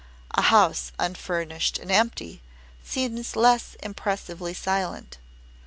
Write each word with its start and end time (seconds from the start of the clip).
A 0.31 0.41
house 0.41 0.91
unfurnished 0.97 1.77
and 1.77 1.91
empty 1.91 2.41
seems 2.83 3.35
less 3.35 3.75
impressively 3.83 4.55
silent. 4.55 5.19